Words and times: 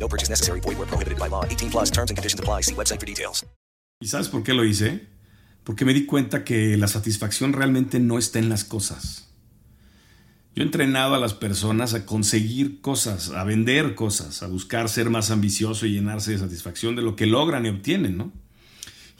No 0.00 0.08
purchase 0.08 0.30
necessary. 0.30 0.60
Void 0.60 0.78
where 0.78 0.88
prohibited 0.88 1.18
by 1.18 1.28
law. 1.28 1.44
18 1.44 1.70
plus 1.70 1.90
terms 1.90 2.10
and 2.10 2.16
conditions 2.16 2.40
apply. 2.40 2.62
See 2.62 2.74
website 2.74 2.98
for 2.98 3.06
details. 3.06 3.44
¿Y 4.02 4.08
sabes 4.08 4.28
por 4.28 4.42
qué 4.42 4.54
lo 4.54 4.64
hice? 4.64 5.06
Porque 5.62 5.84
me 5.84 5.92
di 5.92 6.06
cuenta 6.06 6.42
que 6.42 6.76
la 6.78 6.88
satisfacción 6.88 7.52
realmente 7.52 8.00
no 8.00 8.18
está 8.18 8.38
en 8.38 8.48
las 8.48 8.64
cosas. 8.64 9.28
Yo 10.54 10.62
he 10.62 10.66
entrenado 10.66 11.14
a 11.14 11.18
las 11.18 11.34
personas 11.34 11.94
a 11.94 12.06
conseguir 12.06 12.80
cosas, 12.80 13.30
a 13.30 13.44
vender 13.44 13.94
cosas, 13.94 14.42
a 14.42 14.48
buscar 14.48 14.88
ser 14.88 15.10
más 15.10 15.30
ambicioso 15.30 15.86
y 15.86 15.92
llenarse 15.92 16.32
de 16.32 16.38
satisfacción 16.38 16.96
de 16.96 17.02
lo 17.02 17.14
que 17.14 17.26
logran 17.26 17.66
y 17.66 17.68
obtienen, 17.68 18.16
¿no? 18.16 18.32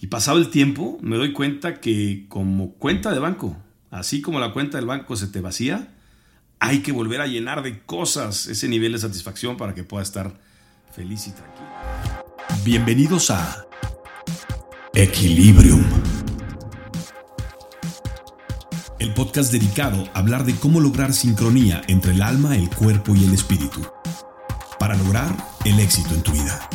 Y 0.00 0.06
pasado 0.06 0.38
el 0.38 0.48
tiempo, 0.48 0.98
me 1.02 1.16
doy 1.16 1.32
cuenta 1.32 1.78
que 1.80 2.24
como 2.28 2.72
cuenta 2.72 3.12
de 3.12 3.18
banco, 3.18 3.56
así 3.90 4.22
como 4.22 4.40
la 4.40 4.52
cuenta 4.52 4.78
del 4.78 4.86
banco 4.86 5.14
se 5.14 5.28
te 5.28 5.40
vacía, 5.40 5.94
hay 6.58 6.80
que 6.80 6.90
volver 6.90 7.20
a 7.20 7.26
llenar 7.26 7.62
de 7.62 7.80
cosas 7.80 8.46
ese 8.46 8.68
nivel 8.68 8.92
de 8.92 8.98
satisfacción 8.98 9.56
para 9.56 9.74
que 9.74 9.84
pueda 9.84 10.02
estar 10.02 10.40
feliz 10.90 11.28
y 11.28 11.30
tranquilo. 11.30 11.68
Bienvenidos 12.64 13.30
a 13.30 13.64
Equilibrium. 14.92 15.84
El 18.98 19.14
podcast 19.14 19.52
dedicado 19.52 20.04
a 20.12 20.18
hablar 20.18 20.44
de 20.44 20.54
cómo 20.56 20.80
lograr 20.80 21.12
sincronía 21.12 21.82
entre 21.86 22.12
el 22.12 22.22
alma, 22.22 22.56
el 22.56 22.68
cuerpo 22.68 23.14
y 23.14 23.24
el 23.24 23.32
espíritu 23.32 23.86
para 24.78 24.96
lograr 24.96 25.34
el 25.64 25.78
éxito 25.78 26.14
en 26.14 26.22
tu 26.22 26.32
vida. 26.32 26.68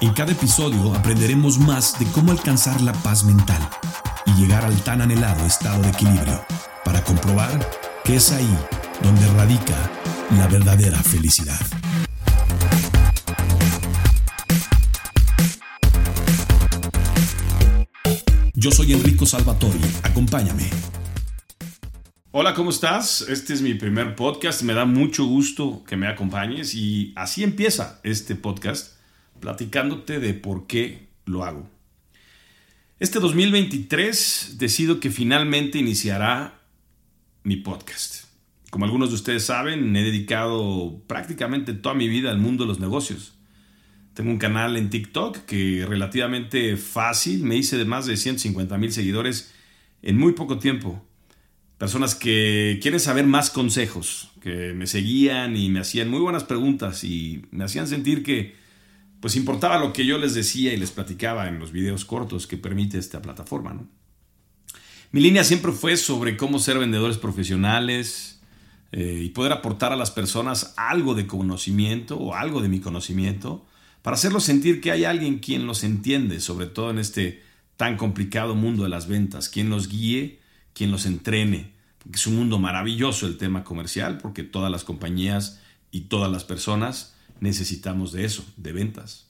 En 0.00 0.12
cada 0.12 0.32
episodio 0.32 0.94
aprenderemos 0.94 1.58
más 1.58 1.98
de 1.98 2.06
cómo 2.06 2.32
alcanzar 2.32 2.80
la 2.82 2.92
paz 2.92 3.24
mental 3.24 3.68
y 4.26 4.32
llegar 4.34 4.64
al 4.64 4.76
tan 4.82 5.00
anhelado 5.00 5.44
estado 5.46 5.82
de 5.82 5.88
equilibrio 5.88 6.44
para 6.84 7.02
comprobar 7.02 7.58
que 8.04 8.16
es 8.16 8.30
ahí 8.30 8.58
donde 9.02 9.26
radica 9.28 9.90
la 10.36 10.46
verdadera 10.46 10.98
felicidad. 11.02 11.58
Yo 18.60 18.72
soy 18.72 18.92
Enrico 18.92 19.24
Salvatori, 19.24 19.78
acompáñame. 20.02 20.68
Hola, 22.32 22.54
¿cómo 22.54 22.70
estás? 22.70 23.20
Este 23.20 23.54
es 23.54 23.62
mi 23.62 23.74
primer 23.74 24.16
podcast, 24.16 24.62
me 24.62 24.74
da 24.74 24.84
mucho 24.84 25.26
gusto 25.26 25.84
que 25.86 25.96
me 25.96 26.08
acompañes 26.08 26.74
y 26.74 27.12
así 27.14 27.44
empieza 27.44 28.00
este 28.02 28.34
podcast, 28.34 28.96
platicándote 29.38 30.18
de 30.18 30.34
por 30.34 30.66
qué 30.66 31.06
lo 31.24 31.44
hago. 31.44 31.70
Este 32.98 33.20
2023 33.20 34.56
decido 34.58 34.98
que 34.98 35.12
finalmente 35.12 35.78
iniciará 35.78 36.60
mi 37.44 37.58
podcast. 37.58 38.24
Como 38.70 38.86
algunos 38.86 39.10
de 39.10 39.14
ustedes 39.14 39.44
saben, 39.44 39.94
he 39.94 40.02
dedicado 40.02 41.00
prácticamente 41.06 41.74
toda 41.74 41.94
mi 41.94 42.08
vida 42.08 42.32
al 42.32 42.38
mundo 42.38 42.64
de 42.64 42.68
los 42.68 42.80
negocios. 42.80 43.37
Tengo 44.18 44.32
un 44.32 44.38
canal 44.38 44.76
en 44.76 44.90
TikTok 44.90 45.44
que 45.44 45.86
relativamente 45.88 46.76
fácil, 46.76 47.44
me 47.44 47.54
hice 47.54 47.78
de 47.78 47.84
más 47.84 48.04
de 48.04 48.16
150 48.16 48.76
mil 48.76 48.90
seguidores 48.90 49.52
en 50.02 50.18
muy 50.18 50.32
poco 50.32 50.58
tiempo. 50.58 51.00
Personas 51.78 52.16
que 52.16 52.80
quieren 52.82 52.98
saber 52.98 53.28
más 53.28 53.48
consejos, 53.48 54.30
que 54.40 54.72
me 54.74 54.88
seguían 54.88 55.56
y 55.56 55.68
me 55.68 55.78
hacían 55.78 56.10
muy 56.10 56.18
buenas 56.18 56.42
preguntas 56.42 57.04
y 57.04 57.46
me 57.52 57.62
hacían 57.62 57.86
sentir 57.86 58.24
que 58.24 58.56
pues 59.20 59.36
importaba 59.36 59.78
lo 59.78 59.92
que 59.92 60.04
yo 60.04 60.18
les 60.18 60.34
decía 60.34 60.74
y 60.74 60.78
les 60.78 60.90
platicaba 60.90 61.46
en 61.46 61.60
los 61.60 61.70
videos 61.70 62.04
cortos 62.04 62.48
que 62.48 62.56
permite 62.56 62.98
esta 62.98 63.22
plataforma. 63.22 63.72
¿no? 63.72 63.86
Mi 65.12 65.20
línea 65.20 65.44
siempre 65.44 65.70
fue 65.70 65.96
sobre 65.96 66.36
cómo 66.36 66.58
ser 66.58 66.80
vendedores 66.80 67.18
profesionales 67.18 68.40
eh, 68.90 69.20
y 69.22 69.28
poder 69.28 69.52
aportar 69.52 69.92
a 69.92 69.96
las 69.96 70.10
personas 70.10 70.74
algo 70.76 71.14
de 71.14 71.28
conocimiento 71.28 72.18
o 72.18 72.34
algo 72.34 72.60
de 72.60 72.68
mi 72.68 72.80
conocimiento 72.80 73.64
para 74.02 74.14
hacerlos 74.14 74.44
sentir 74.44 74.80
que 74.80 74.92
hay 74.92 75.04
alguien 75.04 75.38
quien 75.38 75.66
los 75.66 75.84
entiende, 75.84 76.40
sobre 76.40 76.66
todo 76.66 76.90
en 76.90 76.98
este 76.98 77.42
tan 77.76 77.96
complicado 77.96 78.54
mundo 78.54 78.82
de 78.82 78.88
las 78.88 79.06
ventas, 79.06 79.48
quien 79.48 79.70
los 79.70 79.88
guíe, 79.88 80.40
quien 80.72 80.90
los 80.90 81.06
entrene, 81.06 81.72
es 82.12 82.26
un 82.26 82.36
mundo 82.36 82.58
maravilloso 82.58 83.26
el 83.26 83.36
tema 83.36 83.64
comercial, 83.64 84.18
porque 84.18 84.42
todas 84.42 84.70
las 84.70 84.84
compañías 84.84 85.60
y 85.90 86.02
todas 86.02 86.30
las 86.30 86.44
personas 86.44 87.14
necesitamos 87.40 88.12
de 88.12 88.24
eso, 88.24 88.44
de 88.56 88.72
ventas. 88.72 89.26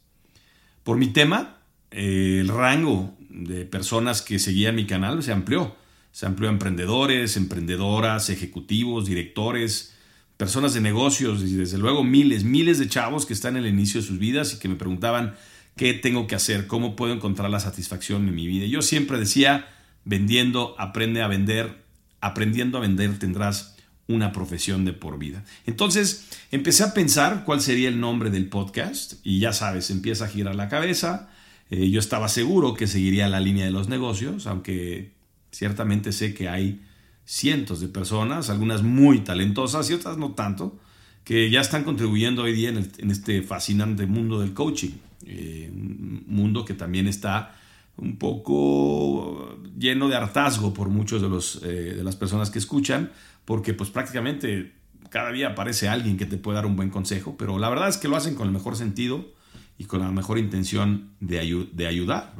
Por 0.84 0.96
mi 0.96 1.08
tema, 1.08 1.58
eh, 1.90 2.38
el 2.40 2.48
rango 2.48 3.14
de 3.28 3.64
personas 3.64 4.22
que 4.22 4.38
seguían 4.38 4.76
mi 4.76 4.86
canal 4.86 5.22
se 5.22 5.32
amplió. 5.32 5.76
Se 6.12 6.26
amplió 6.26 6.48
a 6.48 6.52
emprendedores, 6.52 7.36
emprendedoras, 7.36 8.30
ejecutivos, 8.30 9.06
directores, 9.06 9.94
personas 10.38 10.72
de 10.72 10.80
negocios 10.80 11.42
y 11.42 11.56
desde 11.56 11.76
luego 11.76 12.04
miles, 12.04 12.44
miles 12.44 12.78
de 12.78 12.88
chavos 12.88 13.26
que 13.26 13.34
están 13.34 13.56
en 13.56 13.64
el 13.64 13.74
inicio 13.74 14.00
de 14.00 14.06
sus 14.06 14.18
vidas 14.18 14.54
y 14.54 14.58
que 14.58 14.68
me 14.68 14.76
preguntaban 14.76 15.34
qué 15.76 15.92
tengo 15.94 16.26
que 16.26 16.36
hacer, 16.36 16.68
cómo 16.68 16.96
puedo 16.96 17.12
encontrar 17.12 17.50
la 17.50 17.60
satisfacción 17.60 18.26
en 18.28 18.34
mi 18.34 18.46
vida. 18.46 18.64
yo 18.66 18.80
siempre 18.80 19.18
decía, 19.18 19.68
vendiendo, 20.04 20.76
aprende 20.78 21.22
a 21.22 21.28
vender, 21.28 21.84
aprendiendo 22.20 22.78
a 22.78 22.80
vender 22.80 23.18
tendrás 23.18 23.76
una 24.06 24.30
profesión 24.30 24.84
de 24.84 24.92
por 24.92 25.18
vida. 25.18 25.44
Entonces 25.66 26.28
empecé 26.52 26.84
a 26.84 26.94
pensar 26.94 27.44
cuál 27.44 27.60
sería 27.60 27.88
el 27.88 28.00
nombre 28.00 28.30
del 28.30 28.48
podcast 28.48 29.14
y 29.24 29.40
ya 29.40 29.52
sabes, 29.52 29.90
empieza 29.90 30.26
a 30.26 30.28
girar 30.28 30.54
la 30.54 30.68
cabeza. 30.68 31.30
Eh, 31.68 31.90
yo 31.90 31.98
estaba 31.98 32.28
seguro 32.28 32.74
que 32.74 32.86
seguiría 32.86 33.28
la 33.28 33.40
línea 33.40 33.64
de 33.64 33.72
los 33.72 33.88
negocios, 33.88 34.46
aunque 34.46 35.12
ciertamente 35.50 36.12
sé 36.12 36.32
que 36.32 36.48
hay 36.48 36.80
cientos 37.28 37.80
de 37.80 37.88
personas, 37.88 38.48
algunas 38.48 38.82
muy 38.82 39.20
talentosas 39.20 39.90
y 39.90 39.92
otras 39.92 40.16
no 40.16 40.32
tanto, 40.32 40.78
que 41.24 41.50
ya 41.50 41.60
están 41.60 41.84
contribuyendo 41.84 42.44
hoy 42.44 42.54
día 42.54 42.70
en, 42.70 43.10
este 43.10 43.42
fascinante 43.42 44.06
mundo 44.06 44.40
del 44.40 44.54
coaching. 44.54 44.92
Eh, 45.26 45.70
un 45.70 46.24
mundo 46.26 46.64
que 46.64 46.72
también 46.72 47.06
está 47.06 47.54
un 47.98 48.16
poco 48.16 49.58
lleno 49.78 50.08
de 50.08 50.16
hartazgo 50.16 50.72
por 50.72 50.88
muchos 50.88 51.20
de, 51.20 51.28
los, 51.28 51.60
eh, 51.64 51.96
de 51.96 52.02
las 52.02 52.16
personas 52.16 52.48
que 52.48 52.58
escuchan, 52.58 53.12
porque 53.44 53.74
pues 53.74 53.90
prácticamente 53.90 54.72
cada 55.10 55.30
día 55.30 55.48
aparece 55.48 55.86
alguien 55.86 56.16
que 56.16 56.24
te 56.24 56.38
puede 56.38 56.56
dar 56.56 56.64
un 56.64 56.76
buen 56.76 56.88
consejo, 56.88 57.36
pero 57.36 57.58
la 57.58 57.68
verdad 57.68 57.90
es 57.90 57.98
que 57.98 58.08
lo 58.08 58.16
hacen 58.16 58.36
con 58.36 58.46
el 58.46 58.54
mejor 58.54 58.74
sentido 58.74 59.34
y 59.76 59.84
con 59.84 60.00
la 60.00 60.10
mejor 60.10 60.38
intención 60.38 61.10
de, 61.20 61.40
ayudar. 61.40 62.34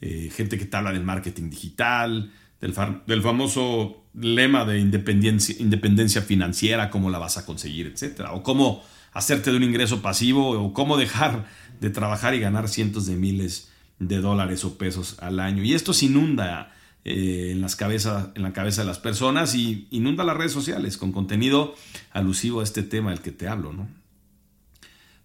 Eh, 0.00 0.30
gente 0.34 0.56
que 0.56 0.64
te 0.64 0.76
habla 0.78 0.92
del 0.92 1.04
marketing 1.04 1.50
digital, 1.50 2.32
del 2.58 3.22
famoso 3.22 4.03
lema 4.14 4.64
de 4.64 4.78
independencia, 4.78 5.54
independencia 5.58 6.22
financiera, 6.22 6.90
cómo 6.90 7.10
la 7.10 7.18
vas 7.18 7.36
a 7.36 7.44
conseguir, 7.44 7.86
etcétera, 7.86 8.32
o 8.32 8.42
cómo 8.42 8.82
hacerte 9.12 9.50
de 9.50 9.56
un 9.56 9.62
ingreso 9.62 10.02
pasivo, 10.02 10.50
o 10.50 10.72
cómo 10.72 10.96
dejar 10.96 11.46
de 11.80 11.90
trabajar 11.90 12.34
y 12.34 12.40
ganar 12.40 12.68
cientos 12.68 13.06
de 13.06 13.16
miles 13.16 13.70
de 13.98 14.20
dólares 14.20 14.64
o 14.64 14.76
pesos 14.78 15.16
al 15.20 15.40
año. 15.40 15.62
Y 15.62 15.74
esto 15.74 15.92
se 15.92 16.06
inunda 16.06 16.72
eh, 17.04 17.50
en, 17.52 17.60
las 17.60 17.76
cabezas, 17.76 18.28
en 18.34 18.42
la 18.42 18.52
cabeza 18.52 18.82
de 18.82 18.88
las 18.88 18.98
personas 18.98 19.54
y 19.54 19.86
inunda 19.90 20.24
las 20.24 20.36
redes 20.36 20.52
sociales 20.52 20.96
con 20.96 21.12
contenido 21.12 21.74
alusivo 22.12 22.60
a 22.60 22.64
este 22.64 22.82
tema 22.82 23.10
del 23.10 23.20
que 23.20 23.32
te 23.32 23.48
hablo, 23.48 23.72
¿no? 23.72 23.88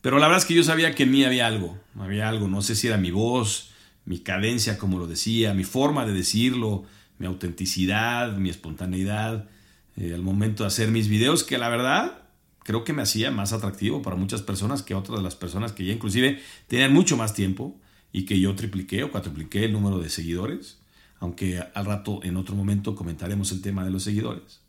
Pero 0.01 0.17
la 0.17 0.27
verdad 0.27 0.41
es 0.41 0.45
que 0.45 0.53
yo 0.53 0.63
sabía 0.63 0.95
que 0.95 1.03
en 1.03 1.11
mí 1.11 1.25
había 1.25 1.47
algo, 1.47 1.77
había 1.97 2.29
algo, 2.29 2.47
no 2.47 2.61
sé 2.61 2.75
si 2.75 2.88
era 2.88 2.97
mi 2.97 3.11
voz, 3.11 3.71
mi 4.06 4.19
cadencia, 4.19 4.77
como 4.77 4.97
lo 4.97 5.07
decía, 5.07 5.53
mi 5.53 5.65
forma 5.65 6.06
de 6.06 6.13
decirlo, 6.13 6.86
mi 7.19 7.27
autenticidad, 7.27 8.36
mi 8.38 8.50
espontaneidad 8.50 9.48
eh, 9.95 10.13
al 10.13 10.24
momento 10.24 10.63
de 10.63 10.68
hacer 10.68 10.89
mis 10.89 11.07
videos, 11.07 11.44
que 11.44 11.57
la 11.57 11.69
verdad 11.69 12.24
creo 12.63 12.83
que 12.83 12.94
me 12.94 13.01
hacía 13.01 13.31
más 13.31 13.54
atractivo 13.54 14.01
para 14.01 14.16
muchas 14.16 14.42
personas 14.42 14.81
que 14.81 14.95
otras 14.95 15.19
de 15.19 15.24
las 15.24 15.36
personas 15.36 15.71
que 15.74 15.86
ya 15.86 15.94
inclusive 15.94 16.42
tenían 16.68 16.94
mucho 16.94 17.18
más 17.18 17.33
tiempo 17.33 17.80
y 18.12 18.25
que 18.25 18.39
yo 18.39 18.56
tripliqué 18.56 19.04
o 19.04 19.12
cuatripliqué 19.12 19.66
el 19.66 19.74
número 19.74 20.00
de 20.00 20.10
seguidores, 20.10 20.80
aunque 21.19 21.63
al 21.74 21.86
rato 21.86 22.21
en 22.24 22.38
otro 22.38 22.56
momento 22.56 22.95
comentaremos 22.95 23.51
el 23.51 23.62
tema 23.62 23.83
de 23.83 23.92
los 23.92 24.04
seguidores. 24.04 24.62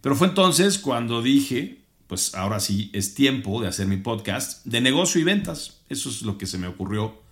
Pero 0.00 0.16
fue 0.16 0.28
entonces 0.28 0.78
cuando 0.78 1.22
dije, 1.22 1.82
pues 2.06 2.34
ahora 2.34 2.60
sí 2.60 2.90
es 2.92 3.14
tiempo 3.14 3.60
de 3.60 3.68
hacer 3.68 3.86
mi 3.86 3.96
podcast 3.96 4.64
de 4.64 4.80
negocio 4.80 5.20
y 5.20 5.24
ventas. 5.24 5.80
Eso 5.88 6.08
es 6.08 6.22
lo 6.22 6.38
que 6.38 6.46
se 6.46 6.58
me 6.58 6.66
ocurrió 6.66 7.23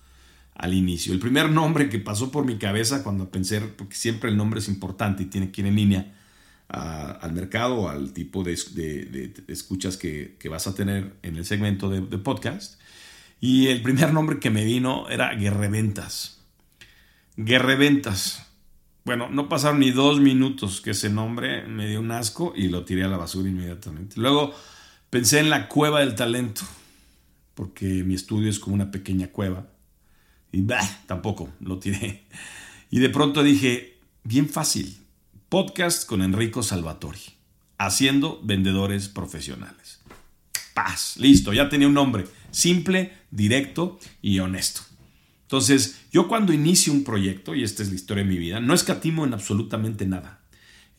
al 0.54 0.74
inicio. 0.74 1.12
El 1.12 1.18
primer 1.18 1.50
nombre 1.50 1.88
que 1.88 1.98
pasó 1.98 2.30
por 2.30 2.44
mi 2.44 2.58
cabeza 2.58 3.02
cuando 3.02 3.30
pensé, 3.30 3.60
porque 3.60 3.96
siempre 3.96 4.30
el 4.30 4.36
nombre 4.36 4.60
es 4.60 4.68
importante 4.68 5.22
y 5.22 5.26
tiene 5.26 5.50
que 5.50 5.62
ir 5.62 5.66
en 5.66 5.76
línea 5.76 6.14
al 6.68 7.32
mercado 7.32 7.74
o 7.80 7.88
al 7.88 8.12
tipo 8.12 8.42
de, 8.42 8.54
escuchas 9.48 9.96
que, 9.96 10.38
vas 10.50 10.66
a 10.66 10.74
tener 10.74 11.14
en 11.22 11.36
el 11.36 11.44
segmento 11.44 11.90
de, 11.90 12.18
podcast. 12.18 12.80
Y 13.40 13.68
el 13.68 13.82
primer 13.82 14.12
nombre 14.12 14.38
que 14.38 14.50
me 14.50 14.64
vino 14.64 15.08
era 15.08 15.34
Guerreventas. 15.34 16.40
Guerreventas. 17.36 18.46
Bueno, 19.04 19.28
no 19.28 19.48
pasaron 19.48 19.80
ni 19.80 19.90
dos 19.90 20.20
minutos 20.20 20.80
que 20.80 20.90
ese 20.90 21.10
nombre 21.10 21.66
me 21.66 21.88
dio 21.88 22.00
un 22.00 22.12
asco 22.12 22.52
y 22.54 22.68
lo 22.68 22.84
tiré 22.84 23.02
a 23.04 23.08
la 23.08 23.16
basura 23.16 23.48
inmediatamente. 23.48 24.20
Luego 24.20 24.54
pensé 25.10 25.40
en 25.40 25.50
la 25.50 25.68
cueva 25.68 26.00
del 26.00 26.14
talento, 26.14 26.62
porque 27.54 28.04
mi 28.04 28.14
estudio 28.14 28.48
es 28.48 28.60
como 28.60 28.76
una 28.76 28.92
pequeña 28.92 29.26
cueva. 29.26 29.66
Y 30.52 30.66
tampoco 31.06 31.48
lo 31.60 31.78
tiré. 31.78 32.24
Y 32.90 32.98
de 32.98 33.08
pronto 33.08 33.42
dije, 33.42 33.98
bien 34.22 34.48
fácil, 34.48 34.98
podcast 35.48 36.06
con 36.06 36.22
Enrico 36.22 36.62
Salvatori, 36.62 37.20
haciendo 37.78 38.38
vendedores 38.44 39.08
profesionales. 39.08 40.00
Paz, 40.74 41.16
listo, 41.16 41.54
ya 41.54 41.70
tenía 41.70 41.88
un 41.88 41.94
nombre, 41.94 42.26
simple, 42.50 43.12
directo 43.30 43.98
y 44.20 44.38
honesto. 44.40 44.82
Entonces, 45.44 46.02
yo 46.10 46.28
cuando 46.28 46.52
inicio 46.52 46.92
un 46.92 47.04
proyecto, 47.04 47.54
y 47.54 47.62
esta 47.62 47.82
es 47.82 47.88
la 47.88 47.94
historia 47.94 48.24
de 48.24 48.30
mi 48.30 48.38
vida, 48.38 48.60
no 48.60 48.74
escatimo 48.74 49.24
en 49.24 49.34
absolutamente 49.34 50.06
nada. 50.06 50.41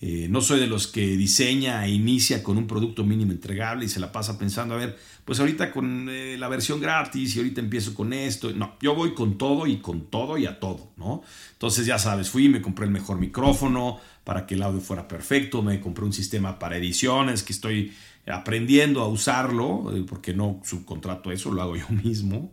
Eh, 0.06 0.28
no 0.30 0.42
soy 0.42 0.60
de 0.60 0.68
los 0.68 0.88
que 0.88 1.16
diseña 1.16 1.86
e 1.86 1.92
inicia 1.92 2.44
con 2.44 2.58
un 2.58 2.68
producto 2.68 3.06
mínimo 3.06 3.32
entregable 3.32 3.86
y 3.86 3.88
se 3.88 4.02
la 4.02 4.12
pasa 4.12 4.38
pensando, 4.38 4.76
a 4.76 4.78
ver, 4.78 4.98
pues 5.24 5.40
ahorita 5.40 5.72
con 5.72 6.10
eh, 6.10 6.36
la 6.38 6.50
versión 6.50 6.82
gratis 6.82 7.34
y 7.34 7.40
ahorita 7.40 7.62
empiezo 7.62 7.94
con 7.94 8.12
esto. 8.12 8.52
No, 8.52 8.76
yo 8.82 8.96
voy 8.96 9.14
con 9.14 9.38
todo 9.38 9.66
y 9.66 9.78
con 9.78 10.08
todo 10.08 10.38
y 10.38 10.46
a 10.46 10.60
todo, 10.60 10.92
¿no? 10.98 11.22
Entonces 11.54 11.86
ya 11.86 11.98
sabes, 12.00 12.30
fui 12.30 12.48
y 12.48 12.50
me 12.50 12.62
compré 12.62 12.84
el 12.84 12.92
mejor 12.92 13.18
micrófono 13.18 13.98
para 14.26 14.46
que 14.46 14.56
el 14.56 14.64
audio 14.64 14.82
fuera 14.82 15.08
perfecto, 15.08 15.62
me 15.62 15.80
compré 15.80 16.04
un 16.04 16.12
sistema 16.12 16.60
para 16.60 16.76
ediciones 16.76 17.42
que 17.42 17.54
estoy 17.54 17.94
aprendiendo 18.28 19.00
a 19.00 19.08
usarlo, 19.08 19.96
eh, 19.96 20.04
porque 20.06 20.34
no 20.34 20.60
subcontrato 20.66 21.32
eso, 21.32 21.50
lo 21.50 21.62
hago 21.62 21.78
yo 21.78 21.88
mismo. 22.04 22.52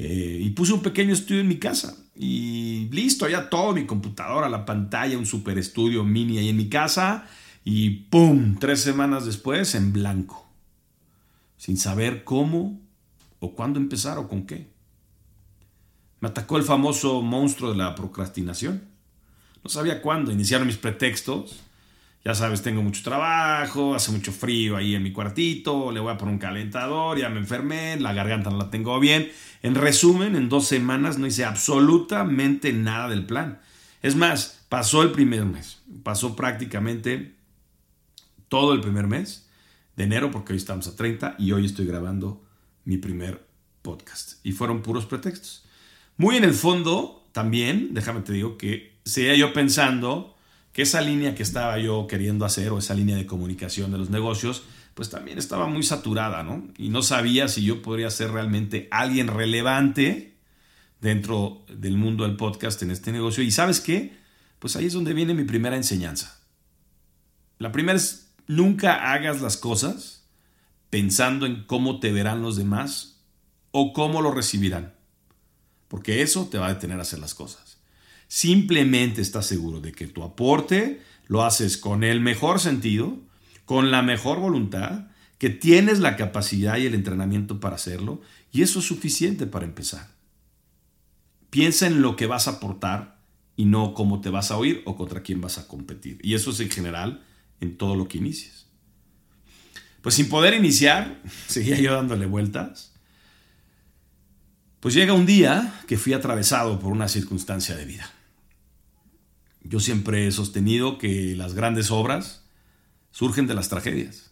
Y 0.00 0.50
puse 0.50 0.72
un 0.72 0.82
pequeño 0.82 1.12
estudio 1.12 1.40
en 1.40 1.48
mi 1.48 1.58
casa. 1.58 1.96
Y 2.20 2.88
listo, 2.90 3.28
ya 3.28 3.48
todo, 3.48 3.72
mi 3.72 3.86
computadora, 3.86 4.48
la 4.48 4.64
pantalla, 4.64 5.16
un 5.16 5.24
super 5.24 5.56
estudio 5.56 6.02
mini 6.02 6.38
ahí 6.38 6.48
en 6.48 6.56
mi 6.56 6.68
casa. 6.68 7.26
Y 7.64 7.90
¡pum! 7.90 8.56
Tres 8.58 8.80
semanas 8.80 9.24
después, 9.24 9.76
en 9.76 9.92
blanco. 9.92 10.48
Sin 11.56 11.76
saber 11.76 12.24
cómo 12.24 12.80
o 13.38 13.54
cuándo 13.54 13.78
empezar 13.78 14.18
o 14.18 14.28
con 14.28 14.46
qué. 14.46 14.68
Me 16.18 16.28
atacó 16.28 16.56
el 16.56 16.64
famoso 16.64 17.22
monstruo 17.22 17.70
de 17.70 17.76
la 17.76 17.94
procrastinación. 17.94 18.82
No 19.62 19.70
sabía 19.70 20.02
cuándo. 20.02 20.32
Iniciaron 20.32 20.66
mis 20.66 20.76
pretextos 20.76 21.62
ya 22.24 22.34
sabes, 22.34 22.62
tengo 22.62 22.82
mucho 22.82 23.02
trabajo, 23.02 23.94
hace 23.94 24.12
mucho 24.12 24.32
frío 24.32 24.76
ahí 24.76 24.94
en 24.94 25.02
mi 25.02 25.12
cuartito, 25.12 25.92
le 25.92 25.98
voy 25.98 26.12
a 26.12 26.18
poner 26.18 26.34
un 26.34 26.38
calentador, 26.38 27.18
ya 27.18 27.28
me 27.28 27.38
enfermé, 27.38 27.98
la 27.98 28.12
garganta 28.12 28.50
no 28.50 28.58
la 28.58 28.70
tengo 28.70 28.98
bien. 29.00 29.30
En 29.62 29.74
resumen, 29.74 30.36
en 30.36 30.48
dos 30.48 30.66
semanas 30.66 31.18
no 31.18 31.26
hice 31.26 31.44
absolutamente 31.44 32.72
nada 32.72 33.08
del 33.08 33.26
plan. 33.26 33.60
Es 34.02 34.14
más, 34.14 34.64
pasó 34.68 35.02
el 35.02 35.10
primer 35.10 35.44
mes, 35.44 35.80
pasó 36.02 36.36
prácticamente 36.36 37.34
todo 38.48 38.72
el 38.72 38.80
primer 38.80 39.06
mes 39.06 39.48
de 39.96 40.04
enero, 40.04 40.30
porque 40.30 40.52
hoy 40.52 40.58
estamos 40.58 40.86
a 40.86 40.96
30 40.96 41.36
y 41.38 41.52
hoy 41.52 41.66
estoy 41.66 41.86
grabando 41.86 42.44
mi 42.84 42.96
primer 42.98 43.44
podcast. 43.82 44.34
Y 44.44 44.52
fueron 44.52 44.82
puros 44.82 45.06
pretextos. 45.06 45.64
Muy 46.16 46.36
en 46.36 46.44
el 46.44 46.54
fondo, 46.54 47.26
también, 47.32 47.94
déjame 47.94 48.20
te 48.20 48.32
digo 48.32 48.56
que 48.56 48.96
seguía 49.04 49.34
yo 49.34 49.52
pensando 49.52 50.36
que 50.72 50.82
esa 50.82 51.00
línea 51.00 51.34
que 51.34 51.42
estaba 51.42 51.78
yo 51.78 52.06
queriendo 52.06 52.44
hacer 52.44 52.70
o 52.70 52.78
esa 52.78 52.94
línea 52.94 53.16
de 53.16 53.26
comunicación 53.26 53.90
de 53.90 53.98
los 53.98 54.10
negocios, 54.10 54.62
pues 54.98 55.10
también 55.10 55.38
estaba 55.38 55.68
muy 55.68 55.84
saturada, 55.84 56.42
¿no? 56.42 56.66
Y 56.76 56.88
no 56.88 57.02
sabía 57.02 57.46
si 57.46 57.62
yo 57.62 57.82
podría 57.82 58.10
ser 58.10 58.32
realmente 58.32 58.88
alguien 58.90 59.28
relevante 59.28 60.36
dentro 61.00 61.64
del 61.68 61.96
mundo 61.96 62.24
del 62.24 62.34
podcast 62.34 62.82
en 62.82 62.90
este 62.90 63.12
negocio. 63.12 63.44
Y 63.44 63.52
sabes 63.52 63.78
qué? 63.78 64.18
Pues 64.58 64.74
ahí 64.74 64.86
es 64.86 64.94
donde 64.94 65.14
viene 65.14 65.34
mi 65.34 65.44
primera 65.44 65.76
enseñanza. 65.76 66.40
La 67.58 67.70
primera 67.70 67.96
es, 67.96 68.32
nunca 68.48 69.12
hagas 69.12 69.40
las 69.40 69.56
cosas 69.56 70.26
pensando 70.90 71.46
en 71.46 71.62
cómo 71.62 72.00
te 72.00 72.10
verán 72.10 72.42
los 72.42 72.56
demás 72.56 73.20
o 73.70 73.92
cómo 73.92 74.20
lo 74.20 74.32
recibirán, 74.32 74.94
porque 75.86 76.22
eso 76.22 76.48
te 76.50 76.58
va 76.58 76.66
a 76.66 76.74
detener 76.74 76.98
a 76.98 77.02
hacer 77.02 77.20
las 77.20 77.34
cosas. 77.34 77.78
Simplemente 78.26 79.22
estás 79.22 79.46
seguro 79.46 79.80
de 79.80 79.92
que 79.92 80.08
tu 80.08 80.24
aporte 80.24 81.00
lo 81.28 81.44
haces 81.44 81.78
con 81.78 82.02
el 82.02 82.20
mejor 82.20 82.58
sentido, 82.58 83.27
con 83.68 83.90
la 83.90 84.00
mejor 84.00 84.40
voluntad, 84.40 85.08
que 85.36 85.50
tienes 85.50 85.98
la 85.98 86.16
capacidad 86.16 86.78
y 86.78 86.86
el 86.86 86.94
entrenamiento 86.94 87.60
para 87.60 87.76
hacerlo, 87.76 88.22
y 88.50 88.62
eso 88.62 88.78
es 88.78 88.86
suficiente 88.86 89.46
para 89.46 89.66
empezar. 89.66 90.08
Piensa 91.50 91.86
en 91.86 92.00
lo 92.00 92.16
que 92.16 92.26
vas 92.26 92.48
a 92.48 92.52
aportar 92.52 93.20
y 93.56 93.66
no 93.66 93.92
cómo 93.92 94.22
te 94.22 94.30
vas 94.30 94.50
a 94.50 94.56
oír 94.56 94.80
o 94.86 94.96
contra 94.96 95.22
quién 95.22 95.42
vas 95.42 95.58
a 95.58 95.68
competir. 95.68 96.18
Y 96.22 96.32
eso 96.32 96.50
es 96.50 96.60
en 96.60 96.70
general 96.70 97.22
en 97.60 97.76
todo 97.76 97.94
lo 97.94 98.08
que 98.08 98.16
inicies. 98.16 98.68
Pues 100.00 100.14
sin 100.14 100.30
poder 100.30 100.54
iniciar, 100.54 101.20
seguía 101.46 101.78
yo 101.78 101.92
dándole 101.92 102.24
vueltas. 102.24 102.94
Pues 104.80 104.94
llega 104.94 105.12
un 105.12 105.26
día 105.26 105.82
que 105.86 105.98
fui 105.98 106.14
atravesado 106.14 106.78
por 106.80 106.90
una 106.90 107.06
circunstancia 107.06 107.76
de 107.76 107.84
vida. 107.84 108.10
Yo 109.62 109.78
siempre 109.78 110.26
he 110.26 110.32
sostenido 110.32 110.96
que 110.96 111.36
las 111.36 111.52
grandes 111.52 111.90
obras 111.90 112.47
surgen 113.18 113.48
de 113.48 113.54
las 113.54 113.68
tragedias. 113.68 114.30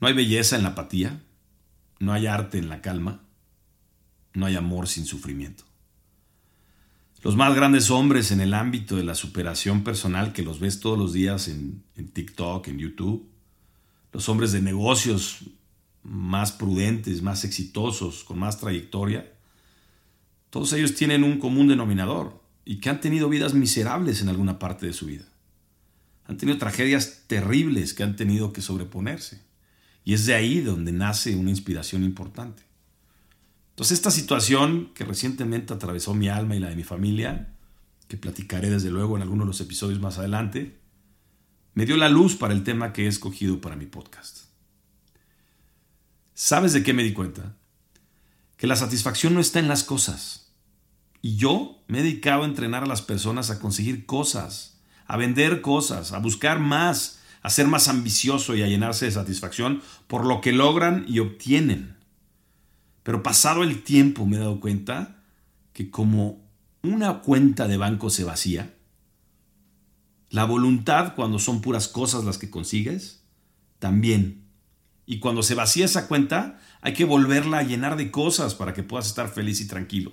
No 0.00 0.08
hay 0.08 0.12
belleza 0.12 0.56
en 0.56 0.64
la 0.64 0.70
apatía, 0.70 1.22
no 1.98 2.12
hay 2.12 2.26
arte 2.26 2.58
en 2.58 2.68
la 2.68 2.82
calma, 2.82 3.22
no 4.34 4.44
hay 4.44 4.54
amor 4.54 4.86
sin 4.86 5.06
sufrimiento. 5.06 5.64
Los 7.22 7.36
más 7.36 7.54
grandes 7.54 7.90
hombres 7.90 8.32
en 8.32 8.42
el 8.42 8.52
ámbito 8.52 8.96
de 8.96 9.04
la 9.04 9.14
superación 9.14 9.82
personal 9.82 10.34
que 10.34 10.42
los 10.42 10.60
ves 10.60 10.80
todos 10.80 10.98
los 10.98 11.14
días 11.14 11.48
en, 11.48 11.82
TikTok, 12.12 12.68
en 12.68 12.78
YouTube, 12.78 13.30
los 14.12 14.28
hombres 14.28 14.52
de 14.52 14.60
negocios 14.60 15.38
más 16.02 16.52
prudentes, 16.52 17.22
más 17.22 17.44
exitosos, 17.44 18.24
con 18.24 18.38
más 18.38 18.60
trayectoria, 18.60 19.32
todos 20.50 20.74
ellos 20.74 20.94
tienen 20.94 21.24
un 21.24 21.38
común 21.38 21.68
denominador 21.68 22.42
y 22.66 22.76
que 22.76 22.90
han 22.90 23.00
tenido 23.00 23.30
vidas 23.30 23.54
miserables 23.54 24.20
en 24.20 24.28
alguna 24.28 24.58
parte 24.58 24.84
de 24.84 24.92
su 24.92 25.06
vida. 25.06 25.29
Han 26.30 26.36
tenido 26.36 26.58
tragedias 26.58 27.24
terribles 27.26 27.92
que 27.92 28.04
han 28.04 28.14
tenido 28.14 28.52
que 28.52 28.62
sobreponerse. 28.62 29.42
Y 30.04 30.14
es 30.14 30.26
de 30.26 30.34
ahí 30.34 30.60
donde 30.60 30.92
nace 30.92 31.34
una 31.34 31.50
inspiración 31.50 32.04
importante. 32.04 32.62
Entonces 33.70 33.98
esta 33.98 34.12
situación 34.12 34.92
que 34.94 35.04
recientemente 35.04 35.74
atravesó 35.74 36.14
mi 36.14 36.28
alma 36.28 36.54
y 36.54 36.60
la 36.60 36.68
de 36.68 36.76
mi 36.76 36.84
familia, 36.84 37.56
que 38.06 38.16
platicaré 38.16 38.70
desde 38.70 38.92
luego 38.92 39.16
en 39.16 39.22
algunos 39.22 39.44
de 39.44 39.48
los 39.48 39.60
episodios 39.60 39.98
más 39.98 40.18
adelante, 40.18 40.78
me 41.74 41.84
dio 41.84 41.96
la 41.96 42.08
luz 42.08 42.36
para 42.36 42.54
el 42.54 42.62
tema 42.62 42.92
que 42.92 43.06
he 43.06 43.08
escogido 43.08 43.60
para 43.60 43.74
mi 43.74 43.86
podcast. 43.86 44.44
¿Sabes 46.34 46.72
de 46.72 46.84
qué 46.84 46.92
me 46.92 47.02
di 47.02 47.12
cuenta? 47.12 47.56
Que 48.56 48.68
la 48.68 48.76
satisfacción 48.76 49.34
no 49.34 49.40
está 49.40 49.58
en 49.58 49.66
las 49.66 49.82
cosas, 49.82 50.52
y 51.22 51.34
yo 51.34 51.82
me 51.88 51.98
he 51.98 52.02
dedicado 52.04 52.44
a 52.44 52.46
entrenar 52.46 52.84
a 52.84 52.86
las 52.86 53.02
personas 53.02 53.50
a 53.50 53.58
conseguir 53.58 54.06
cosas, 54.06 54.69
a 55.10 55.16
vender 55.16 55.60
cosas, 55.60 56.12
a 56.12 56.20
buscar 56.20 56.60
más, 56.60 57.18
a 57.42 57.50
ser 57.50 57.66
más 57.66 57.88
ambicioso 57.88 58.54
y 58.54 58.62
a 58.62 58.68
llenarse 58.68 59.06
de 59.06 59.10
satisfacción 59.10 59.82
por 60.06 60.24
lo 60.24 60.40
que 60.40 60.52
logran 60.52 61.04
y 61.08 61.18
obtienen. 61.18 61.96
Pero 63.02 63.20
pasado 63.20 63.64
el 63.64 63.82
tiempo 63.82 64.24
me 64.24 64.36
he 64.36 64.38
dado 64.38 64.60
cuenta 64.60 65.20
que 65.72 65.90
como 65.90 66.48
una 66.84 67.22
cuenta 67.22 67.66
de 67.66 67.76
banco 67.76 68.08
se 68.08 68.22
vacía, 68.22 68.72
la 70.30 70.44
voluntad 70.44 71.16
cuando 71.16 71.40
son 71.40 71.60
puras 71.60 71.88
cosas 71.88 72.22
las 72.22 72.38
que 72.38 72.48
consigues, 72.48 73.24
también. 73.80 74.44
Y 75.06 75.18
cuando 75.18 75.42
se 75.42 75.56
vacía 75.56 75.86
esa 75.86 76.06
cuenta, 76.06 76.60
hay 76.82 76.92
que 76.92 77.04
volverla 77.04 77.58
a 77.58 77.64
llenar 77.64 77.96
de 77.96 78.12
cosas 78.12 78.54
para 78.54 78.74
que 78.74 78.84
puedas 78.84 79.08
estar 79.08 79.28
feliz 79.28 79.60
y 79.60 79.66
tranquilo. 79.66 80.12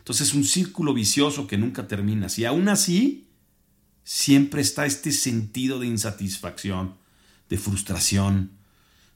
Entonces 0.00 0.28
es 0.28 0.34
un 0.34 0.44
círculo 0.44 0.92
vicioso 0.92 1.46
que 1.46 1.56
nunca 1.56 1.88
termina. 1.88 2.26
Y 2.36 2.44
aún 2.44 2.68
así, 2.68 3.30
siempre 4.04 4.60
está 4.62 4.86
este 4.86 5.10
sentido 5.12 5.80
de 5.80 5.86
insatisfacción, 5.86 6.96
de 7.48 7.58
frustración, 7.58 8.52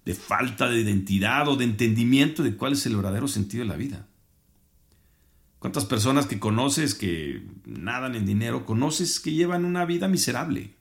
de 0.05 0.15
falta 0.15 0.69
de 0.69 0.81
identidad 0.81 1.49
o 1.49 1.57
de 1.57 1.65
entendimiento 1.65 2.43
de 2.43 2.57
cuál 2.57 2.73
es 2.73 2.87
el 2.87 2.97
verdadero 2.97 3.29
sentido 3.29 3.63
de 3.63 3.69
la 3.69 3.77
vida. 3.77 4.07
¿Cuántas 5.59 5.85
personas 5.85 6.27
que 6.27 6.39
conoces 6.39 6.95
que 6.95 7.47
nadan 7.65 8.15
en 8.15 8.27
dinero, 8.27 8.65
conoces 8.65 9.21
que 9.21 9.33
llevan 9.33 9.65
una 9.65 9.85
vida 9.85 10.09
miserable? 10.09 10.75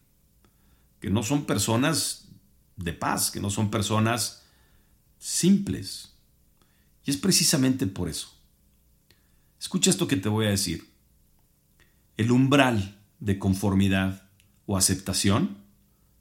Que 0.99 1.09
no 1.09 1.23
son 1.23 1.45
personas 1.45 2.29
de 2.75 2.93
paz, 2.93 3.31
que 3.31 3.39
no 3.39 3.49
son 3.49 3.69
personas 3.69 4.43
simples. 5.17 6.13
Y 7.05 7.11
es 7.11 7.17
precisamente 7.17 7.87
por 7.87 8.07
eso 8.07 8.37
Escucha 9.59 9.89
esto 9.89 10.07
que 10.07 10.17
te 10.17 10.29
voy 10.29 10.45
a 10.45 10.51
decir. 10.51 10.89
El 12.15 12.31
umbral 12.31 12.96
de 13.19 13.39
conformidad 13.39 14.29
o 14.65 14.77
aceptación 14.77 15.57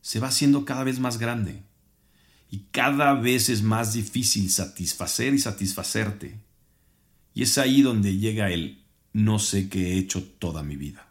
se 0.00 0.20
va 0.20 0.28
haciendo 0.28 0.64
cada 0.64 0.84
vez 0.84 0.98
más 1.00 1.18
grande. 1.18 1.62
y 2.48 2.68
cada 2.70 3.14
vez 3.14 3.48
es 3.48 3.62
más 3.62 3.92
difícil 3.92 4.50
satisfacer 4.50 5.34
y 5.34 5.38
satisfacerte. 5.40 6.38
Y 7.34 7.42
es 7.42 7.58
ahí 7.58 7.82
donde 7.82 8.18
llega 8.18 8.50
el 8.50 8.84
no 9.12 9.38
sé 9.38 9.68
qué 9.68 9.92
he 9.92 9.98
hecho 9.98 10.22
toda 10.22 10.62
mi 10.62 10.76
vida. 10.76 11.08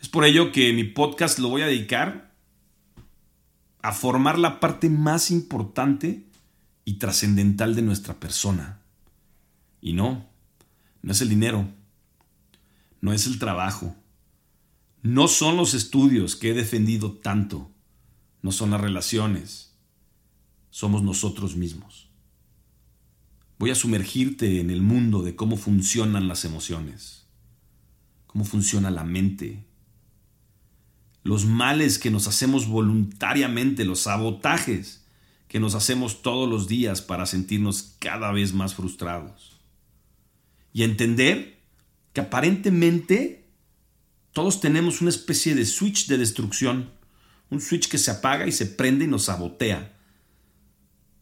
Es 0.00 0.08
por 0.08 0.24
ello 0.24 0.52
que 0.52 0.72
mi 0.72 0.84
podcast 0.84 1.38
lo 1.38 1.48
voy 1.48 1.62
a 1.62 1.66
dedicar 1.66 2.32
a 3.82 3.92
formar 3.92 4.38
la 4.38 4.60
parte 4.60 4.88
más 4.88 5.30
importante 5.30 6.24
y 6.84 6.94
trascendental 6.94 7.74
de 7.74 7.82
nuestra 7.82 8.14
persona. 8.14 8.80
Y 9.80 9.92
no, 9.92 10.26
no 11.02 11.12
es 11.12 11.20
el 11.20 11.28
dinero, 11.28 11.68
no 13.04 13.12
es 13.12 13.26
el 13.26 13.38
trabajo, 13.38 13.94
no 15.02 15.28
son 15.28 15.58
los 15.58 15.74
estudios 15.74 16.36
que 16.36 16.48
he 16.48 16.54
defendido 16.54 17.12
tanto, 17.12 17.70
no 18.40 18.50
son 18.50 18.70
las 18.70 18.80
relaciones, 18.80 19.76
somos 20.70 21.02
nosotros 21.02 21.54
mismos. 21.54 22.08
Voy 23.58 23.68
a 23.68 23.74
sumergirte 23.74 24.58
en 24.58 24.70
el 24.70 24.80
mundo 24.80 25.22
de 25.22 25.36
cómo 25.36 25.58
funcionan 25.58 26.28
las 26.28 26.46
emociones, 26.46 27.26
cómo 28.26 28.46
funciona 28.46 28.90
la 28.90 29.04
mente, 29.04 29.66
los 31.24 31.44
males 31.44 31.98
que 31.98 32.10
nos 32.10 32.26
hacemos 32.26 32.66
voluntariamente, 32.66 33.84
los 33.84 34.00
sabotajes 34.00 35.04
que 35.46 35.60
nos 35.60 35.74
hacemos 35.74 36.22
todos 36.22 36.48
los 36.48 36.68
días 36.68 37.02
para 37.02 37.26
sentirnos 37.26 37.96
cada 37.98 38.32
vez 38.32 38.54
más 38.54 38.74
frustrados. 38.74 39.60
Y 40.72 40.84
entender 40.84 41.53
que 42.14 42.22
aparentemente 42.22 43.50
todos 44.32 44.60
tenemos 44.60 45.02
una 45.02 45.10
especie 45.10 45.54
de 45.54 45.66
switch 45.66 46.06
de 46.06 46.16
destrucción, 46.16 46.90
un 47.50 47.60
switch 47.60 47.88
que 47.88 47.98
se 47.98 48.10
apaga 48.10 48.46
y 48.46 48.52
se 48.52 48.66
prende 48.66 49.04
y 49.04 49.08
nos 49.08 49.24
sabotea. 49.24 49.96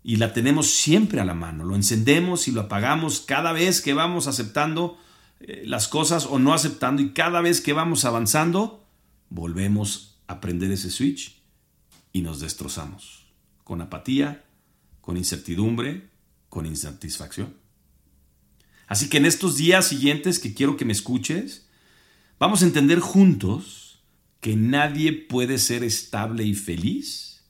Y 0.04 0.16
la 0.16 0.32
tenemos 0.32 0.70
siempre 0.70 1.20
a 1.20 1.25
la 1.25 1.34
mano, 1.34 1.64
lo 1.64 1.75
encendemos 1.75 2.46
y 2.46 2.52
lo 2.52 2.62
apagamos 2.62 3.20
cada 3.20 3.52
vez 3.52 3.80
que 3.80 3.94
vamos 3.94 4.26
aceptando 4.26 4.99
eh, 5.40 5.62
las 5.66 5.88
cosas 5.88 6.26
o 6.26 6.38
no 6.38 6.54
aceptando 6.54 7.02
y 7.02 7.12
cada 7.12 7.40
vez 7.40 7.61
que 7.61 7.72
vamos 7.72 8.04
avanzando, 8.04 8.87
volvemos 9.30 10.20
a 10.26 10.40
prender 10.40 10.70
ese 10.72 10.90
switch 10.90 11.42
y 12.12 12.20
nos 12.20 12.40
destrozamos, 12.40 13.26
con 13.64 13.80
apatía, 13.80 14.44
con 15.00 15.16
incertidumbre, 15.16 16.11
con 16.49 16.66
insatisfacción. 16.66 17.62
Así 18.92 19.08
que 19.08 19.16
en 19.16 19.25
estos 19.25 19.56
días 19.56 19.88
siguientes 19.88 20.38
que 20.38 20.52
quiero 20.52 20.76
que 20.76 20.84
me 20.84 20.92
escuches, 20.92 21.66
vamos 22.38 22.61
a 22.61 22.66
entender 22.66 23.00
juntos 23.00 24.02
que 24.42 24.54
nadie 24.54 25.14
puede 25.14 25.56
ser 25.56 25.82
estable 25.82 26.44
y 26.44 26.52
feliz 26.52 27.42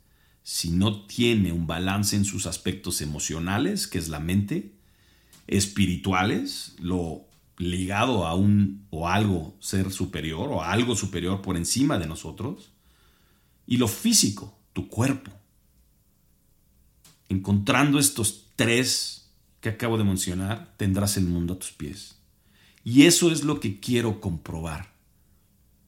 si 0.44 0.70
no 0.70 1.04
tiene 1.04 1.50
un 1.50 1.66
balance 1.66 2.14
en 2.14 2.24
sus 2.24 2.46
aspectos 2.46 3.00
emocionales, 3.00 3.88
que 3.88 3.98
es 3.98 4.08
la 4.08 4.20
mente, 4.20 4.76
espirituales, 5.48 6.76
lo 6.78 7.26
ligado 7.58 8.24
a 8.24 8.36
un 8.36 8.86
o 8.90 9.08
algo 9.08 9.56
ser 9.58 9.90
superior 9.90 10.48
o 10.48 10.62
algo 10.62 10.94
superior 10.94 11.42
por 11.42 11.56
encima 11.56 11.98
de 11.98 12.06
nosotros. 12.06 12.70
Y 13.66 13.78
lo 13.78 13.88
físico, 13.88 14.56
tu 14.74 14.86
cuerpo. 14.86 15.32
Encontrando 17.28 17.98
estos 17.98 18.46
tres 18.54 19.21
que 19.62 19.70
acabo 19.70 19.96
de 19.96 20.04
mencionar, 20.04 20.74
tendrás 20.76 21.16
el 21.16 21.24
mundo 21.24 21.54
a 21.54 21.58
tus 21.58 21.72
pies. 21.72 22.18
Y 22.84 23.04
eso 23.04 23.32
es 23.32 23.44
lo 23.44 23.60
que 23.60 23.80
quiero 23.80 24.20
comprobar. 24.20 24.92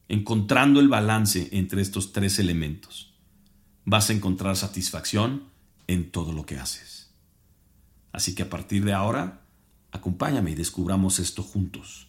Encontrando 0.08 0.80
el 0.80 0.88
balance 0.88 1.50
entre 1.52 1.82
estos 1.82 2.12
tres 2.12 2.38
elementos, 2.38 3.12
vas 3.84 4.08
a 4.08 4.14
encontrar 4.14 4.56
satisfacción 4.56 5.50
en 5.86 6.10
todo 6.10 6.32
lo 6.32 6.46
que 6.46 6.56
haces. 6.56 7.12
Así 8.12 8.34
que 8.34 8.44
a 8.44 8.48
partir 8.48 8.82
de 8.86 8.94
ahora, 8.94 9.44
Acompáñame 9.94 10.50
y 10.50 10.54
descubramos 10.56 11.20
esto 11.20 11.44
juntos. 11.44 12.08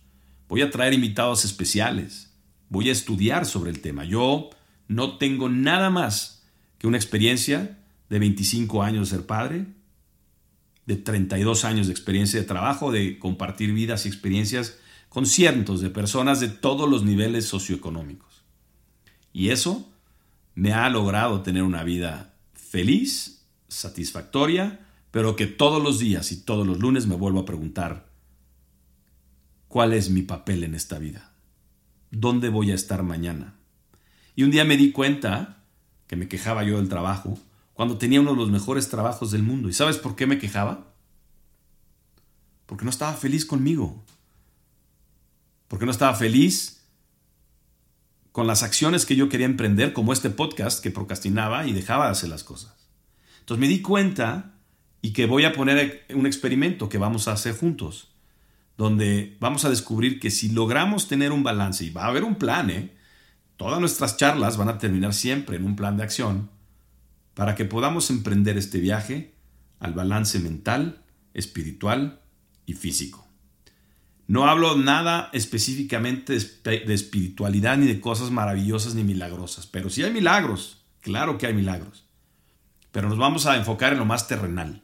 Voy 0.49 0.63
a 0.63 0.71
traer 0.71 0.93
invitados 0.93 1.45
especiales. 1.45 2.33
Voy 2.67 2.89
a 2.89 2.91
estudiar 2.91 3.45
sobre 3.45 3.69
el 3.69 3.79
tema. 3.79 4.05
Yo 4.05 4.49
no 4.87 5.19
tengo 5.19 5.49
nada 5.49 5.91
más 5.91 6.47
que 6.79 6.87
una 6.87 6.97
experiencia 6.97 7.77
de 8.09 8.17
25 8.17 8.81
años 8.81 9.11
de 9.11 9.17
ser 9.17 9.27
padre, 9.27 9.67
de 10.85 10.95
32 10.95 11.65
años 11.65 11.87
de 11.87 11.93
experiencia 11.93 12.39
de 12.39 12.45
trabajo, 12.45 12.91
de 12.91 13.17
compartir 13.17 13.73
vidas 13.73 14.05
y 14.05 14.09
experiencias 14.09 14.77
con 15.09 15.25
cientos 15.25 15.81
de 15.81 15.89
personas 15.89 16.39
de 16.39 16.49
todos 16.49 16.89
los 16.89 17.03
niveles 17.03 17.45
socioeconómicos. 17.45 18.43
Y 19.33 19.49
eso 19.49 19.89
me 20.53 20.73
ha 20.73 20.89
logrado 20.89 21.41
tener 21.41 21.63
una 21.63 21.83
vida 21.83 22.35
feliz, 22.53 23.45
satisfactoria, 23.67 24.85
pero 25.11 25.35
que 25.35 25.47
todos 25.47 25.81
los 25.81 25.99
días 25.99 26.31
y 26.31 26.41
todos 26.41 26.67
los 26.67 26.79
lunes 26.79 27.07
me 27.07 27.15
vuelvo 27.15 27.39
a 27.39 27.45
preguntar, 27.45 28.09
¿cuál 29.67 29.93
es 29.93 30.09
mi 30.09 30.21
papel 30.21 30.63
en 30.63 30.75
esta 30.75 30.99
vida? 30.99 31.33
¿Dónde 32.11 32.49
voy 32.49 32.71
a 32.71 32.75
estar 32.75 33.03
mañana? 33.03 33.55
Y 34.35 34.43
un 34.43 34.51
día 34.51 34.65
me 34.65 34.77
di 34.77 34.91
cuenta 34.91 35.63
que 36.07 36.15
me 36.15 36.27
quejaba 36.27 36.63
yo 36.63 36.77
del 36.77 36.89
trabajo 36.89 37.39
cuando 37.75 37.97
tenía 37.97 38.21
uno 38.21 38.31
de 38.31 38.37
los 38.37 38.49
mejores 38.49 38.89
trabajos 38.89 39.31
del 39.31 39.43
mundo. 39.43 39.69
¿Y 39.69 39.73
sabes 39.73 39.97
por 39.97 40.15
qué 40.15 40.25
me 40.25 40.39
quejaba? 40.39 40.93
Porque 42.65 42.85
no 42.85 42.89
estaba 42.89 43.13
feliz 43.13 43.45
conmigo. 43.45 44.03
Porque 45.67 45.85
no 45.85 45.91
estaba 45.91 46.15
feliz 46.15 46.87
con 48.31 48.47
las 48.47 48.63
acciones 48.63 49.05
que 49.05 49.17
yo 49.17 49.27
quería 49.29 49.45
emprender, 49.45 49.91
como 49.91 50.13
este 50.13 50.29
podcast 50.29 50.81
que 50.81 50.89
procrastinaba 50.89 51.67
y 51.67 51.73
dejaba 51.73 52.05
de 52.05 52.11
hacer 52.11 52.29
las 52.29 52.45
cosas. 52.45 52.73
Entonces 53.41 53.59
me 53.59 53.67
di 53.67 53.81
cuenta 53.81 54.53
y 55.01 55.11
que 55.11 55.25
voy 55.25 55.43
a 55.43 55.51
poner 55.51 56.05
un 56.15 56.25
experimento 56.25 56.87
que 56.87 56.97
vamos 56.97 57.27
a 57.27 57.33
hacer 57.33 57.57
juntos, 57.57 58.07
donde 58.77 59.35
vamos 59.41 59.65
a 59.65 59.69
descubrir 59.69 60.19
que 60.21 60.31
si 60.31 60.49
logramos 60.49 61.09
tener 61.09 61.33
un 61.33 61.43
balance, 61.43 61.83
y 61.83 61.89
va 61.89 62.05
a 62.05 62.07
haber 62.07 62.23
un 62.23 62.35
plan, 62.35 62.69
¿eh? 62.69 62.95
todas 63.57 63.79
nuestras 63.79 64.17
charlas 64.17 64.57
van 64.57 64.69
a 64.69 64.77
terminar 64.77 65.13
siempre 65.13 65.57
en 65.57 65.65
un 65.65 65.75
plan 65.75 65.97
de 65.97 66.03
acción, 66.03 66.49
para 67.35 67.53
que 67.53 67.65
podamos 67.65 68.09
emprender 68.09 68.57
este 68.57 68.79
viaje 68.79 69.35
al 69.79 69.93
balance 69.93 70.39
mental, 70.39 71.03
espiritual 71.35 72.21
y 72.65 72.73
físico. 72.73 73.27
No 74.25 74.47
hablo 74.47 74.75
nada 74.75 75.29
específicamente 75.33 76.33
de 76.33 76.93
espiritualidad 76.93 77.77
ni 77.77 77.85
de 77.85 78.01
cosas 78.01 78.31
maravillosas 78.31 78.95
ni 78.95 79.03
milagrosas, 79.03 79.67
pero 79.67 79.91
sí 79.91 80.01
hay 80.01 80.11
milagros, 80.11 80.83
claro 81.01 81.37
que 81.37 81.45
hay 81.45 81.53
milagros. 81.53 82.05
Pero 82.91 83.07
nos 83.07 83.19
vamos 83.19 83.45
a 83.45 83.55
enfocar 83.55 83.93
en 83.93 83.99
lo 83.99 84.05
más 84.05 84.27
terrenal, 84.27 84.81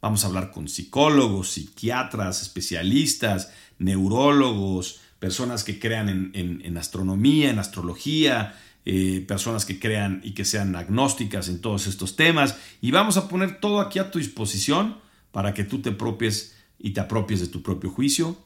Vamos 0.00 0.22
a 0.22 0.28
hablar 0.28 0.52
con 0.52 0.68
psicólogos, 0.68 1.50
psiquiatras, 1.50 2.42
especialistas, 2.42 3.50
neurólogos, 3.78 5.00
personas 5.18 5.64
que 5.64 5.80
crean 5.80 6.30
en, 6.32 6.76
astronomía, 6.76 7.50
en 7.50 7.58
astrología, 7.58 8.54
eh, 8.88 9.24
personas 9.26 9.66
que 9.66 9.80
crean 9.80 10.20
y 10.22 10.30
que 10.30 10.44
sean 10.44 10.76
agnósticas 10.76 11.48
en 11.48 11.60
todos 11.60 11.88
estos 11.88 12.14
temas. 12.14 12.56
Y 12.80 12.92
vamos 12.92 13.16
a 13.16 13.26
poner 13.26 13.58
todo 13.58 13.80
aquí 13.80 13.98
a 13.98 14.12
tu 14.12 14.20
disposición 14.20 14.98
para 15.32 15.54
que 15.54 15.64
tú 15.64 15.80
te 15.80 15.90
apropies 15.90 16.54
y 16.78 16.90
te 16.90 17.00
apropies 17.00 17.40
de 17.40 17.48
tu 17.48 17.62
propio 17.62 17.90
juicio, 17.90 18.38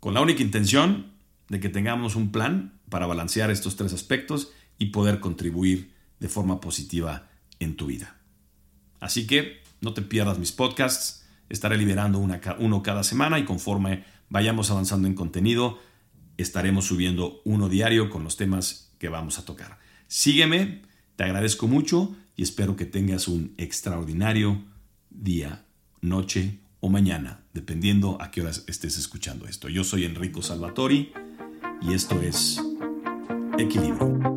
con 0.00 0.14
la 0.14 0.22
única 0.22 0.42
intención 0.42 1.12
de 1.48 1.60
que 1.60 1.68
tengamos 1.68 2.16
un 2.16 2.32
plan 2.32 2.80
para 2.88 3.06
balancear 3.06 3.50
estos 3.50 3.76
tres 3.76 3.92
aspectos 3.92 4.50
y 4.78 4.86
poder 4.86 5.20
contribuir 5.20 5.92
de 6.20 6.28
forma 6.28 6.58
positiva 6.58 7.28
en 7.60 7.76
tu 7.76 7.86
vida. 7.86 8.16
Así 8.98 9.26
que 9.26 9.60
no 9.82 9.92
te 9.92 10.00
pierdas 10.00 10.38
mis 10.38 10.52
podcasts. 10.52 11.26
Estaré 11.50 11.76
liberando 11.76 12.18
uno 12.18 12.82
cada 12.82 13.04
semana 13.04 13.38
y 13.38 13.44
conforme 13.44 14.04
vayamos 14.30 14.70
avanzando 14.70 15.06
en 15.06 15.14
contenido, 15.14 15.78
estaremos 16.36 16.86
subiendo 16.86 17.40
uno 17.44 17.68
diario 17.68 18.10
con 18.10 18.24
los 18.24 18.36
temas 18.36 18.92
que 18.98 19.08
vamos 19.08 19.38
a 19.38 19.44
tocar. 19.44 19.78
Sígueme, 20.08 20.82
te 21.16 21.24
agradezco 21.24 21.66
mucho 21.66 22.14
y 22.36 22.42
espero 22.42 22.76
que 22.76 22.84
tengas 22.84 23.28
un 23.28 23.54
extraordinario 23.56 24.62
día, 25.10 25.64
noche 26.00 26.58
o 26.80 26.88
mañana, 26.88 27.40
dependiendo 27.54 28.20
a 28.20 28.30
qué 28.30 28.42
horas 28.42 28.64
estés 28.68 28.98
escuchando 28.98 29.46
esto. 29.46 29.68
Yo 29.68 29.84
soy 29.84 30.04
Enrico 30.04 30.42
Salvatori 30.42 31.12
y 31.82 31.94
esto 31.94 32.20
es 32.20 32.60
Equilibrio. 33.58 34.36